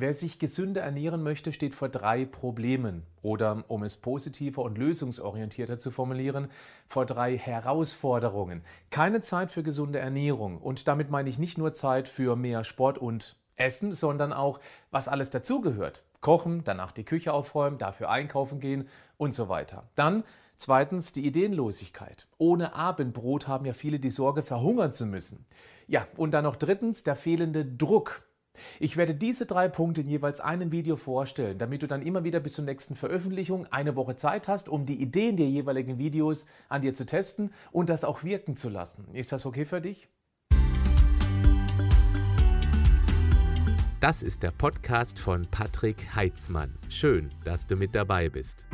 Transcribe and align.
Wer 0.00 0.14
sich 0.14 0.38
gesünder 0.38 0.80
ernähren 0.80 1.22
möchte, 1.22 1.52
steht 1.52 1.74
vor 1.74 1.90
drei 1.90 2.24
Problemen. 2.24 3.02
Oder, 3.20 3.64
um 3.68 3.82
es 3.82 3.98
positiver 3.98 4.62
und 4.62 4.78
lösungsorientierter 4.78 5.78
zu 5.78 5.90
formulieren, 5.90 6.48
vor 6.86 7.04
drei 7.04 7.36
Herausforderungen. 7.36 8.62
Keine 8.88 9.20
Zeit 9.20 9.50
für 9.50 9.62
gesunde 9.62 9.98
Ernährung. 9.98 10.56
Und 10.56 10.88
damit 10.88 11.10
meine 11.10 11.28
ich 11.28 11.38
nicht 11.38 11.58
nur 11.58 11.74
Zeit 11.74 12.08
für 12.08 12.34
mehr 12.34 12.64
Sport 12.64 12.96
und 12.96 13.36
Essen, 13.56 13.92
sondern 13.92 14.32
auch, 14.32 14.60
was 14.90 15.06
alles 15.06 15.28
dazugehört. 15.28 16.02
Kochen, 16.22 16.64
danach 16.64 16.92
die 16.92 17.04
Küche 17.04 17.34
aufräumen, 17.34 17.76
dafür 17.76 18.08
einkaufen 18.08 18.58
gehen 18.58 18.88
und 19.18 19.34
so 19.34 19.50
weiter. 19.50 19.90
Dann 19.96 20.24
zweitens 20.56 21.12
die 21.12 21.26
Ideenlosigkeit. 21.26 22.26
Ohne 22.38 22.74
Abendbrot 22.74 23.48
haben 23.48 23.66
ja 23.66 23.74
viele 23.74 24.00
die 24.00 24.10
Sorge, 24.10 24.42
verhungern 24.42 24.94
zu 24.94 25.04
müssen. 25.04 25.44
Ja, 25.88 26.06
und 26.16 26.30
dann 26.30 26.44
noch 26.44 26.56
drittens 26.56 27.02
der 27.02 27.16
fehlende 27.16 27.66
Druck. 27.66 28.22
Ich 28.78 28.96
werde 28.96 29.14
diese 29.14 29.46
drei 29.46 29.68
Punkte 29.68 30.00
in 30.00 30.08
jeweils 30.08 30.40
einem 30.40 30.72
Video 30.72 30.96
vorstellen, 30.96 31.58
damit 31.58 31.82
du 31.82 31.86
dann 31.86 32.02
immer 32.02 32.24
wieder 32.24 32.40
bis 32.40 32.54
zur 32.54 32.64
nächsten 32.64 32.96
Veröffentlichung 32.96 33.66
eine 33.70 33.96
Woche 33.96 34.16
Zeit 34.16 34.48
hast, 34.48 34.68
um 34.68 34.86
die 34.86 35.00
Ideen 35.00 35.36
der 35.36 35.48
jeweiligen 35.48 35.98
Videos 35.98 36.46
an 36.68 36.82
dir 36.82 36.94
zu 36.94 37.06
testen 37.06 37.52
und 37.72 37.90
das 37.90 38.04
auch 38.04 38.24
wirken 38.24 38.56
zu 38.56 38.68
lassen. 38.68 39.06
Ist 39.14 39.32
das 39.32 39.46
okay 39.46 39.64
für 39.64 39.80
dich? 39.80 40.08
Das 44.00 44.22
ist 44.22 44.42
der 44.42 44.50
Podcast 44.50 45.18
von 45.18 45.46
Patrick 45.50 46.14
Heitzmann. 46.16 46.78
Schön, 46.88 47.34
dass 47.44 47.66
du 47.66 47.76
mit 47.76 47.94
dabei 47.94 48.30
bist. 48.30 48.66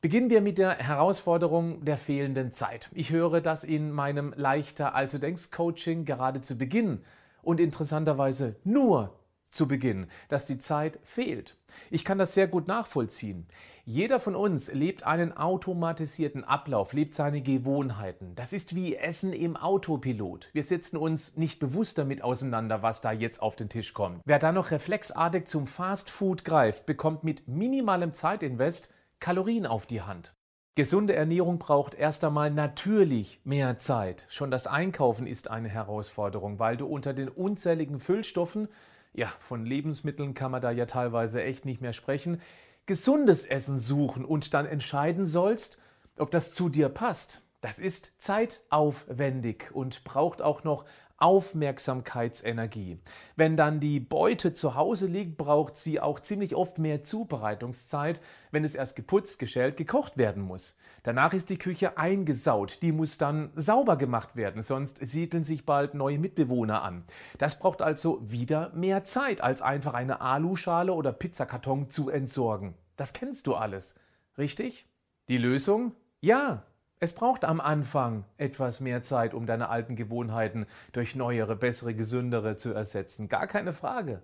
Beginnen 0.00 0.30
wir 0.30 0.40
mit 0.40 0.58
der 0.58 0.76
Herausforderung 0.76 1.84
der 1.84 1.98
fehlenden 1.98 2.52
Zeit. 2.52 2.88
Ich 2.94 3.10
höre 3.10 3.40
das 3.40 3.64
in 3.64 3.90
meinem 3.90 4.32
Leichter 4.36 4.94
als 4.94 5.10
du 5.10 5.18
denkst 5.18 5.50
Coaching 5.50 6.04
gerade 6.04 6.40
zu 6.40 6.56
Beginn 6.56 7.00
und 7.42 7.58
interessanterweise 7.58 8.54
nur 8.62 9.18
zu 9.50 9.66
Beginn, 9.66 10.06
dass 10.28 10.46
die 10.46 10.58
Zeit 10.58 11.00
fehlt. 11.02 11.56
Ich 11.90 12.04
kann 12.04 12.16
das 12.16 12.32
sehr 12.32 12.46
gut 12.46 12.68
nachvollziehen. 12.68 13.48
Jeder 13.84 14.20
von 14.20 14.36
uns 14.36 14.72
lebt 14.72 15.02
einen 15.02 15.36
automatisierten 15.36 16.44
Ablauf, 16.44 16.92
lebt 16.92 17.12
seine 17.12 17.42
Gewohnheiten. 17.42 18.36
Das 18.36 18.52
ist 18.52 18.76
wie 18.76 18.94
Essen 18.94 19.32
im 19.32 19.56
Autopilot. 19.56 20.48
Wir 20.52 20.62
setzen 20.62 20.96
uns 20.96 21.36
nicht 21.36 21.58
bewusst 21.58 21.98
damit 21.98 22.22
auseinander, 22.22 22.82
was 22.82 23.00
da 23.00 23.10
jetzt 23.10 23.42
auf 23.42 23.56
den 23.56 23.68
Tisch 23.68 23.94
kommt. 23.94 24.20
Wer 24.24 24.38
da 24.38 24.52
noch 24.52 24.70
reflexartig 24.70 25.46
zum 25.46 25.66
Fast 25.66 26.08
Food 26.08 26.44
greift, 26.44 26.86
bekommt 26.86 27.24
mit 27.24 27.48
minimalem 27.48 28.14
Zeitinvest 28.14 28.92
Kalorien 29.20 29.66
auf 29.66 29.86
die 29.86 30.02
Hand. 30.02 30.34
Gesunde 30.76 31.16
Ernährung 31.16 31.58
braucht 31.58 31.94
erst 31.94 32.24
einmal 32.24 32.52
natürlich 32.52 33.40
mehr 33.42 33.78
Zeit. 33.78 34.26
Schon 34.28 34.52
das 34.52 34.68
Einkaufen 34.68 35.26
ist 35.26 35.50
eine 35.50 35.68
Herausforderung, 35.68 36.60
weil 36.60 36.76
du 36.76 36.86
unter 36.86 37.12
den 37.14 37.28
unzähligen 37.28 37.98
Füllstoffen, 37.98 38.68
ja, 39.12 39.26
von 39.40 39.66
Lebensmitteln 39.66 40.34
kann 40.34 40.52
man 40.52 40.62
da 40.62 40.70
ja 40.70 40.86
teilweise 40.86 41.42
echt 41.42 41.64
nicht 41.64 41.80
mehr 41.80 41.92
sprechen, 41.92 42.40
gesundes 42.86 43.44
Essen 43.44 43.76
suchen 43.76 44.24
und 44.24 44.54
dann 44.54 44.66
entscheiden 44.66 45.26
sollst, 45.26 45.78
ob 46.16 46.30
das 46.30 46.52
zu 46.52 46.68
dir 46.68 46.88
passt. 46.88 47.42
Das 47.60 47.80
ist 47.80 48.12
zeitaufwendig 48.18 49.72
und 49.72 50.04
braucht 50.04 50.42
auch 50.42 50.62
noch 50.62 50.84
Aufmerksamkeitsenergie. 51.18 52.98
Wenn 53.36 53.56
dann 53.56 53.80
die 53.80 54.00
Beute 54.00 54.52
zu 54.52 54.74
Hause 54.74 55.06
liegt, 55.06 55.36
braucht 55.36 55.76
sie 55.76 56.00
auch 56.00 56.20
ziemlich 56.20 56.54
oft 56.54 56.78
mehr 56.78 57.02
Zubereitungszeit, 57.02 58.20
wenn 58.50 58.64
es 58.64 58.74
erst 58.74 58.96
geputzt, 58.96 59.38
geschält, 59.38 59.76
gekocht 59.76 60.16
werden 60.16 60.42
muss. 60.42 60.76
Danach 61.02 61.32
ist 61.32 61.50
die 61.50 61.58
Küche 61.58 61.98
eingesaut, 61.98 62.78
die 62.82 62.92
muss 62.92 63.18
dann 63.18 63.50
sauber 63.56 63.96
gemacht 63.96 64.36
werden, 64.36 64.62
sonst 64.62 64.98
siedeln 65.00 65.44
sich 65.44 65.66
bald 65.66 65.94
neue 65.94 66.18
Mitbewohner 66.18 66.82
an. 66.82 67.04
Das 67.38 67.58
braucht 67.58 67.82
also 67.82 68.20
wieder 68.22 68.70
mehr 68.74 69.04
Zeit, 69.04 69.40
als 69.40 69.60
einfach 69.60 69.94
eine 69.94 70.20
Aluschale 70.20 70.92
oder 70.92 71.12
Pizzakarton 71.12 71.90
zu 71.90 72.10
entsorgen. 72.10 72.74
Das 72.96 73.12
kennst 73.12 73.46
du 73.46 73.54
alles, 73.54 73.96
richtig? 74.38 74.88
Die 75.28 75.36
Lösung? 75.36 75.92
Ja, 76.20 76.64
es 77.00 77.12
braucht 77.12 77.44
am 77.44 77.60
Anfang 77.60 78.24
etwas 78.38 78.80
mehr 78.80 79.02
Zeit, 79.02 79.34
um 79.34 79.46
deine 79.46 79.68
alten 79.68 79.94
Gewohnheiten 79.94 80.66
durch 80.92 81.14
neuere, 81.14 81.54
bessere, 81.54 81.94
gesündere 81.94 82.56
zu 82.56 82.72
ersetzen. 82.72 83.28
Gar 83.28 83.46
keine 83.46 83.72
Frage. 83.72 84.22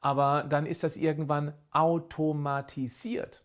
Aber 0.00 0.44
dann 0.44 0.66
ist 0.66 0.84
das 0.84 0.96
irgendwann 0.96 1.52
automatisiert. 1.70 3.44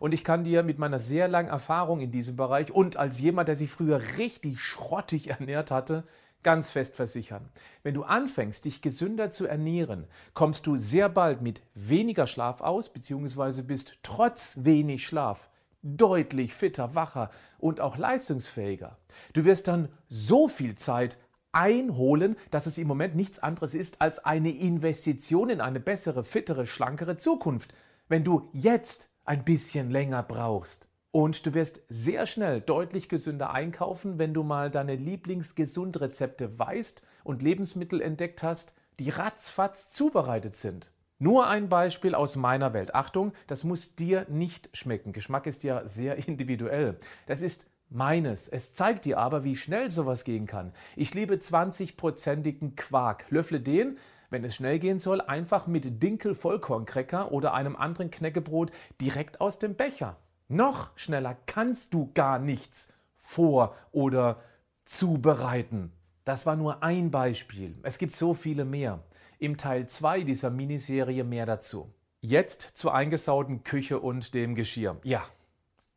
Und 0.00 0.14
ich 0.14 0.24
kann 0.24 0.42
dir 0.42 0.64
mit 0.64 0.78
meiner 0.78 0.98
sehr 0.98 1.28
langen 1.28 1.48
Erfahrung 1.48 2.00
in 2.00 2.10
diesem 2.10 2.36
Bereich 2.36 2.72
und 2.72 2.96
als 2.96 3.20
jemand, 3.20 3.48
der 3.48 3.56
sich 3.56 3.70
früher 3.70 4.00
richtig 4.18 4.60
schrottig 4.60 5.28
ernährt 5.30 5.70
hatte, 5.70 6.04
ganz 6.42 6.70
fest 6.70 6.96
versichern. 6.96 7.48
Wenn 7.82 7.94
du 7.94 8.04
anfängst, 8.04 8.64
dich 8.64 8.82
gesünder 8.82 9.30
zu 9.30 9.46
ernähren, 9.46 10.06
kommst 10.34 10.66
du 10.66 10.76
sehr 10.76 11.08
bald 11.08 11.42
mit 11.42 11.62
weniger 11.74 12.26
Schlaf 12.26 12.60
aus, 12.60 12.92
beziehungsweise 12.92 13.64
bist 13.64 13.98
trotz 14.02 14.58
wenig 14.60 15.06
Schlaf 15.06 15.50
deutlich 15.82 16.54
fitter, 16.54 16.94
wacher 16.94 17.30
und 17.58 17.80
auch 17.80 17.96
leistungsfähiger. 17.96 18.98
Du 19.32 19.44
wirst 19.44 19.68
dann 19.68 19.88
so 20.08 20.48
viel 20.48 20.74
Zeit 20.74 21.18
einholen, 21.52 22.36
dass 22.50 22.66
es 22.66 22.78
im 22.78 22.88
Moment 22.88 23.16
nichts 23.16 23.38
anderes 23.38 23.74
ist 23.74 24.00
als 24.00 24.24
eine 24.24 24.50
Investition 24.50 25.50
in 25.50 25.60
eine 25.60 25.80
bessere, 25.80 26.24
fittere, 26.24 26.66
schlankere 26.66 27.16
Zukunft, 27.16 27.72
wenn 28.08 28.24
du 28.24 28.48
jetzt 28.52 29.10
ein 29.24 29.44
bisschen 29.44 29.90
länger 29.90 30.22
brauchst. 30.22 30.88
Und 31.10 31.46
du 31.46 31.54
wirst 31.54 31.82
sehr 31.88 32.26
schnell 32.26 32.60
deutlich 32.60 33.08
gesünder 33.08 33.50
einkaufen, 33.50 34.18
wenn 34.18 34.34
du 34.34 34.42
mal 34.42 34.70
deine 34.70 34.94
Lieblingsgesundrezepte 34.94 36.58
weißt 36.58 37.02
und 37.24 37.42
Lebensmittel 37.42 38.02
entdeckt 38.02 38.42
hast, 38.42 38.74
die 38.98 39.10
ratzfatz 39.10 39.90
zubereitet 39.90 40.54
sind. 40.54 40.92
Nur 41.20 41.48
ein 41.48 41.68
Beispiel 41.68 42.14
aus 42.14 42.36
meiner 42.36 42.72
Welt. 42.74 42.94
Achtung, 42.94 43.32
das 43.48 43.64
muss 43.64 43.96
dir 43.96 44.26
nicht 44.28 44.70
schmecken. 44.72 45.12
Geschmack 45.12 45.46
ist 45.46 45.64
ja 45.64 45.86
sehr 45.86 46.16
individuell. 46.28 46.98
Das 47.26 47.42
ist 47.42 47.68
meines. 47.90 48.46
Es 48.48 48.74
zeigt 48.74 49.04
dir 49.04 49.18
aber, 49.18 49.42
wie 49.42 49.56
schnell 49.56 49.90
sowas 49.90 50.22
gehen 50.24 50.46
kann. 50.46 50.72
Ich 50.94 51.14
liebe 51.14 51.34
20-prozentigen 51.34 52.76
Quark. 52.76 53.26
Löffle 53.30 53.60
den, 53.60 53.98
wenn 54.30 54.44
es 54.44 54.54
schnell 54.54 54.78
gehen 54.78 55.00
soll, 55.00 55.20
einfach 55.20 55.66
mit 55.66 56.02
Dinkel-Vollkornkräcker 56.02 57.32
oder 57.32 57.52
einem 57.52 57.74
anderen 57.74 58.10
Knäckebrot 58.10 58.70
direkt 59.00 59.40
aus 59.40 59.58
dem 59.58 59.74
Becher. 59.74 60.16
Noch 60.48 60.96
schneller 60.96 61.36
kannst 61.46 61.94
du 61.94 62.12
gar 62.14 62.38
nichts 62.38 62.92
vor- 63.16 63.74
oder 63.90 64.40
zubereiten. 64.84 65.92
Das 66.28 66.44
war 66.44 66.56
nur 66.56 66.82
ein 66.82 67.10
Beispiel. 67.10 67.74
Es 67.82 67.96
gibt 67.96 68.12
so 68.12 68.34
viele 68.34 68.66
mehr 68.66 69.02
im 69.38 69.56
Teil 69.56 69.86
2 69.86 70.24
dieser 70.24 70.50
Miniserie 70.50 71.24
mehr 71.24 71.46
dazu. 71.46 71.90
Jetzt 72.20 72.60
zur 72.74 72.92
eingesauten 72.94 73.64
Küche 73.64 73.98
und 73.98 74.34
dem 74.34 74.54
Geschirr. 74.54 74.98
Ja, 75.04 75.24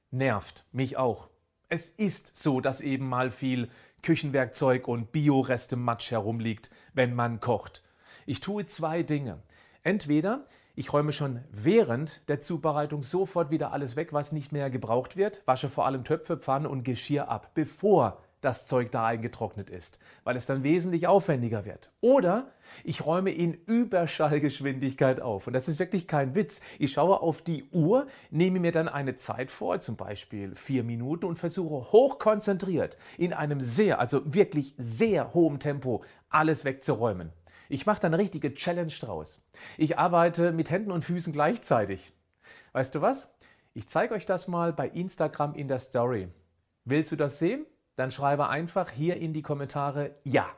nervt 0.10 0.64
mich 0.72 0.96
auch. 0.96 1.28
Es 1.68 1.90
ist 1.90 2.38
so, 2.38 2.62
dass 2.62 2.80
eben 2.80 3.10
mal 3.10 3.30
viel 3.30 3.70
Küchenwerkzeug 4.04 4.88
und 4.88 5.12
Bioreste 5.12 5.76
Matsch 5.76 6.12
herumliegt, 6.12 6.70
wenn 6.94 7.14
man 7.14 7.42
kocht. 7.42 7.84
Ich 8.26 8.40
tue 8.40 8.66
zwei 8.66 9.04
Dinge. 9.04 9.44
Entweder 9.84 10.46
ich 10.76 10.94
räume 10.94 11.12
schon 11.12 11.44
während 11.52 12.30
der 12.30 12.40
Zubereitung 12.40 13.04
sofort 13.04 13.52
wieder 13.52 13.74
alles 13.74 13.98
weg, 13.98 14.14
was 14.14 14.32
nicht 14.32 14.54
mehr 14.54 14.70
gebraucht 14.70 15.18
wird, 15.18 15.44
wasche 15.46 15.68
vor 15.68 15.86
allem 15.86 16.06
Töpfe, 16.06 16.38
Pfannen 16.38 16.68
und 16.68 16.84
Geschirr 16.84 17.28
ab, 17.28 17.52
bevor 17.54 18.24
das 18.42 18.68
Zeug 18.68 18.92
da 18.92 19.06
eingetrocknet 19.06 19.70
ist, 19.70 20.00
weil 20.24 20.36
es 20.36 20.46
dann 20.46 20.64
wesentlich 20.64 21.08
aufwendiger 21.08 21.66
wird. 21.66 21.94
Oder 22.02 22.52
ich 22.84 23.06
räume 23.06 23.32
in 23.32 23.54
Überschallgeschwindigkeit 23.54 25.22
auf. 25.22 25.48
Und 25.48 25.54
das 25.54 25.68
ist 25.68 25.80
wirklich 25.80 26.08
kein 26.08 26.36
Witz. 26.36 26.60
Ich 26.80 26.94
schaue 26.94 27.22
auf 27.22 27.42
die 27.42 27.66
Uhr, 27.72 28.08
nehme 28.32 28.60
mir 28.60 28.72
dann 28.72 28.90
eine 28.90 29.16
Zeit 29.16 29.52
vor, 29.52 29.80
zum 29.80 29.96
Beispiel 29.96 30.56
vier 30.56 30.84
Minuten, 30.84 31.26
und 31.26 31.38
versuche 31.38 31.92
hochkonzentriert 31.92 32.98
in 33.18 33.34
einem 33.34 33.62
sehr, 33.62 34.00
also 34.00 34.22
wirklich 34.26 34.74
sehr 34.78 35.34
hohem 35.34 35.60
Tempo 35.60 36.04
alles 36.30 36.66
wegzuräumen. 36.66 37.32
Ich 37.70 37.86
mache 37.86 38.02
da 38.02 38.08
eine 38.08 38.18
richtige 38.18 38.54
Challenge 38.54 38.92
draus. 39.00 39.42
Ich 39.78 39.98
arbeite 39.98 40.52
mit 40.52 40.70
Händen 40.72 40.92
und 40.92 41.06
Füßen 41.06 41.32
gleichzeitig. 41.32 42.14
Weißt 42.74 42.96
du 42.96 43.02
was? 43.02 43.34
Ich 43.74 43.88
zeige 43.88 44.14
euch 44.14 44.26
das 44.26 44.48
mal 44.48 44.74
bei 44.74 44.90
Instagram 44.90 45.56
in 45.56 45.70
der 45.70 45.80
Story. 45.80 46.28
Willst 46.84 47.12
du 47.12 47.16
das 47.16 47.40
sehen? 47.40 47.66
Dann 48.02 48.10
schreibe 48.10 48.50
einfach 48.50 48.90
hier 48.90 49.18
in 49.18 49.32
die 49.32 49.44
Kommentare 49.44 50.16
Ja. 50.24 50.50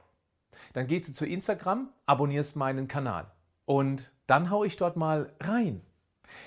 Dann 0.72 0.88
gehst 0.88 1.10
du 1.10 1.14
zu 1.14 1.26
Instagram, 1.26 1.90
abonnierst 2.06 2.56
meinen 2.56 2.88
Kanal 2.88 3.30
und 3.66 4.14
dann 4.28 4.50
haue 4.50 4.66
ich 4.66 4.78
dort 4.78 4.96
mal 4.96 5.34
rein. 5.42 5.82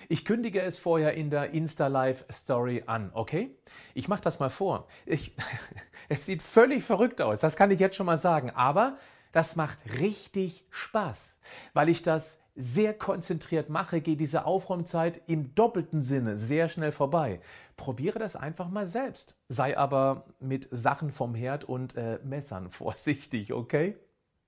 Ich 0.09 0.25
kündige 0.25 0.63
es 0.63 0.79
vorher 0.79 1.13
in 1.13 1.29
der 1.29 1.51
Insta-Live-Story 1.51 2.85
an, 2.87 3.11
okay? 3.13 3.55
Ich 3.93 4.09
mache 4.09 4.23
das 4.23 4.41
mal 4.41 4.49
vor. 4.49 4.89
Ich, 5.05 5.37
es 6.09 6.25
sieht 6.25 6.41
völlig 6.41 6.83
verrückt 6.83 7.21
aus, 7.21 7.41
das 7.41 7.57
kann 7.57 7.71
ich 7.71 7.79
jetzt 7.79 7.95
schon 7.97 8.07
mal 8.07 8.17
sagen, 8.17 8.51
aber 8.51 8.97
das 9.33 9.55
macht 9.55 9.79
richtig 10.01 10.65
Spaß, 10.71 11.39
weil 11.75 11.91
ich 11.91 12.01
das 12.01 12.41
sehr 12.57 12.95
konzentriert 12.95 13.69
mache, 13.69 14.01
geht 14.01 14.19
diese 14.19 14.47
Aufräumzeit 14.47 15.21
im 15.27 15.55
doppelten 15.55 16.03
Sinne 16.03 16.37
sehr 16.39 16.69
schnell 16.69 16.91
vorbei. 16.91 17.41
Probiere 17.77 18.19
das 18.19 18.35
einfach 18.35 18.69
mal 18.69 18.87
selbst. 18.87 19.37
Sei 19.47 19.77
aber 19.77 20.25
mit 20.41 20.69
Sachen 20.71 21.13
vom 21.13 21.35
Herd 21.35 21.65
und 21.65 21.97
äh, 21.97 22.19
Messern 22.25 22.71
vorsichtig, 22.71 23.53
okay? 23.53 23.97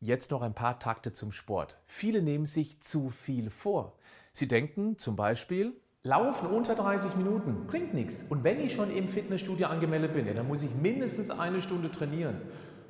Jetzt 0.00 0.30
noch 0.30 0.42
ein 0.42 0.54
paar 0.54 0.78
Takte 0.78 1.12
zum 1.12 1.32
Sport. 1.32 1.80
Viele 1.86 2.22
nehmen 2.22 2.46
sich 2.46 2.80
zu 2.80 3.10
viel 3.10 3.50
vor. 3.50 3.94
Sie 4.32 4.48
denken 4.48 4.96
zum 4.98 5.16
Beispiel, 5.16 5.74
Laufen 6.04 6.48
unter 6.48 6.76
30 6.76 7.16
Minuten 7.16 7.66
bringt 7.66 7.92
nichts. 7.92 8.22
Und 8.30 8.44
wenn 8.44 8.60
ich 8.60 8.72
schon 8.72 8.90
im 8.90 9.08
Fitnessstudio 9.08 9.66
angemeldet 9.66 10.14
bin, 10.14 10.26
ja, 10.26 10.32
dann 10.32 10.46
muss 10.46 10.62
ich 10.62 10.72
mindestens 10.74 11.30
eine 11.30 11.60
Stunde 11.60 11.90
trainieren. 11.90 12.40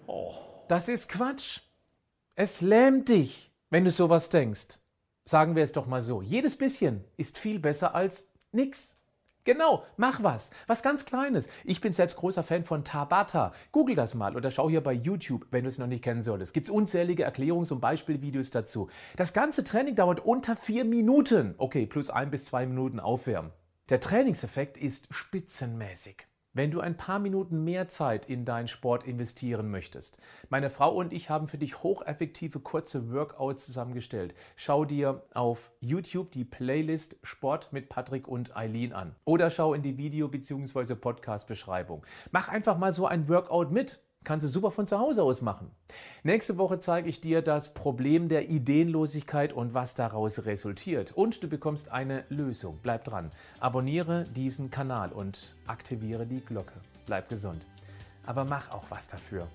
Oh, 0.06 0.35
das 0.69 0.88
ist 0.88 1.09
Quatsch. 1.09 1.61
Es 2.37 2.61
lähmt 2.61 3.09
dich, 3.09 3.50
wenn 3.70 3.85
du 3.85 3.91
sowas 3.91 4.29
denkst. 4.29 4.79
Sagen 5.29 5.57
wir 5.57 5.63
es 5.63 5.73
doch 5.73 5.87
mal 5.87 6.01
so. 6.01 6.23
Jedes 6.23 6.57
bisschen 6.57 7.05
ist 7.19 7.37
viel 7.37 7.59
besser 7.59 7.95
als 7.95 8.27
nichts. 8.51 8.97
Genau, 9.45 9.85
mach 9.99 10.23
was. 10.23 10.49
Was 10.67 10.83
ganz 10.83 11.05
Kleines. 11.05 11.51
Ich 11.65 11.83
bin 11.83 11.93
selbst 11.93 12.17
großer 12.17 12.43
Fan 12.43 12.65
von 12.65 12.83
Tabata. 12.83 13.53
Google 13.71 13.95
das 13.95 14.15
mal 14.15 14.37
oder 14.37 14.51
schau 14.51 14.71
hier 14.71 14.83
bei 14.83 14.95
YouTube, 14.95 15.47
wenn 15.51 15.65
du 15.65 15.69
es 15.69 15.77
noch 15.77 15.87
nicht 15.87 16.03
kennen 16.03 16.23
solltest. 16.23 16.55
Gibt 16.55 16.69
es 16.69 16.75
unzählige 16.75 17.29
Erklärungs- 17.29 17.71
und 17.71 17.81
Beispielvideos 17.81 18.51
dazu. 18.51 18.89
Das 19.17 19.35
ganze 19.35 19.65
Training 19.65 19.97
dauert 19.97 20.21
unter 20.21 20.57
vier 20.57 20.87
Minuten. 20.87 21.55
Okay, 21.59 21.85
plus 21.85 22.09
ein 22.09 22.31
bis 22.31 22.47
zwei 22.47 22.65
Minuten 22.65 22.99
aufwärmen. 22.99 23.53
Der 23.91 24.01
Trainingseffekt 24.01 24.79
ist 24.79 25.09
spitzenmäßig 25.11 26.28
wenn 26.53 26.71
du 26.71 26.81
ein 26.81 26.97
paar 26.97 27.19
Minuten 27.19 27.65
mehr 27.65 27.89
Zeit 27.89 28.27
in 28.27 28.45
deinen 28.45 28.69
Sport 28.69 29.05
investieren 29.05 29.71
möchtest. 29.71 30.19
Meine 30.49 30.71
Frau 30.71 30.95
und 30.95 31.12
ich 31.12 31.31
haben 31.31 31.49
für 31.49 31.59
dich 31.59 31.83
hocheffektive 31.83 32.61
kurze 32.61 33.12
Workouts 33.12 33.67
zusammengestellt. 33.67 34.35
Schau 34.56 34.85
dir 34.85 35.23
auf 35.35 35.71
YouTube 35.81 36.33
die 36.33 36.45
Playlist 36.45 37.17
Sport 37.23 37.73
mit 37.73 37.89
Patrick 37.89 38.27
und 38.29 38.56
Eileen 38.56 38.93
an 38.93 39.15
oder 39.25 39.50
schau 39.50 39.75
in 39.75 39.83
die 39.83 39.99
Video- 39.99 40.29
bzw. 40.29 40.95
Podcast-Beschreibung. 40.95 42.05
Mach 42.31 42.49
einfach 42.49 42.79
mal 42.79 42.93
so 42.93 43.06
ein 43.06 43.29
Workout 43.29 43.71
mit. 43.71 44.01
Kannst 44.25 44.44
du 44.44 44.50
super 44.50 44.70
von 44.70 44.87
zu 44.87 44.99
Hause 44.99 45.23
aus 45.23 45.41
machen. 45.41 45.70
Nächste 46.23 46.59
Woche 46.59 46.79
zeige 46.79 47.09
ich 47.09 47.20
dir 47.20 47.41
das 47.41 47.73
Problem 47.73 48.29
der 48.29 48.50
Ideenlosigkeit 48.50 49.53
und 49.53 49.75
was 49.75 49.94
daraus 49.94 50.44
resultiert. 50.44 51.12
Und 51.12 51.43
du 51.43 51.49
bekommst 51.49 51.91
eine 51.91 52.25
Lösung. 52.29 52.79
Bleib 52.82 53.05
dran. 53.05 53.31
Abonniere 53.61 54.25
diesen 54.37 54.70
Kanal 54.70 55.12
und 55.12 55.55
aktiviere 55.67 56.26
die 56.26 56.44
Glocke. 56.44 56.75
Bleib 57.06 57.29
gesund. 57.29 57.65
Aber 58.26 58.44
mach 58.44 58.70
auch 58.70 58.85
was 58.91 59.09
dafür. 59.09 59.49